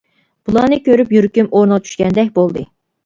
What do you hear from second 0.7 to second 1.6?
كۆرۈپ يۈرىكىم